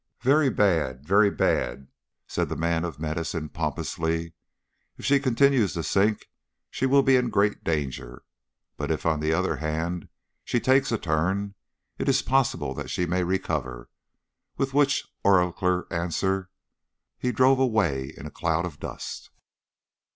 "Very 0.23 0.49
bad, 0.49 1.05
very 1.05 1.29
bad," 1.29 1.87
said 2.25 2.49
the 2.49 2.55
man 2.55 2.83
of 2.85 2.99
medicine 2.99 3.49
pompously. 3.49 4.33
"If 4.97 5.05
she 5.05 5.19
continues 5.19 5.73
to 5.73 5.83
sink 5.83 6.27
she 6.71 6.87
will 6.87 7.03
be 7.03 7.17
in 7.17 7.29
great 7.29 7.63
danger; 7.63 8.23
but 8.77 8.89
if, 8.89 9.05
on 9.05 9.19
the 9.19 9.31
other 9.31 9.57
hand, 9.57 10.09
she 10.43 10.59
takes 10.59 10.91
a 10.91 10.97
turn, 10.97 11.53
it 11.99 12.09
is 12.09 12.23
possible 12.23 12.73
that 12.73 12.89
she 12.89 13.05
may 13.05 13.23
recover," 13.23 13.91
with 14.57 14.73
which 14.73 15.05
oracular 15.23 15.85
answer 15.93 16.49
he 17.19 17.31
drove 17.31 17.59
away 17.59 18.11
in 18.17 18.25
a 18.25 18.31
cloud 18.31 18.65
of 18.65 18.79
dust. 18.79 19.29